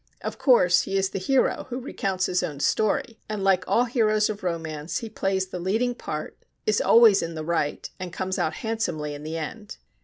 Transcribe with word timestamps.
Of 0.21 0.39
course 0.39 0.81
he 0.81 0.97
is 0.97 1.11
the 1.11 1.19
hero 1.19 1.67
who 1.69 1.77
recounts 1.79 2.25
his 2.25 2.41
own 2.41 2.59
story, 2.59 3.19
and 3.29 3.43
like 3.43 3.63
all 3.67 3.83
heroes 3.85 4.31
of 4.31 4.41
romance 4.41 4.97
he 4.97 5.09
plays 5.11 5.45
the 5.45 5.59
leading 5.59 5.93
part, 5.93 6.35
is 6.65 6.81
always 6.81 7.21
in 7.21 7.35
the 7.35 7.45
right, 7.45 7.87
and 7.99 8.11
comes 8.11 8.39
out 8.39 8.55
handsomely 8.55 9.13
in 9.13 9.21
the 9.21 9.37
end. 9.37 9.77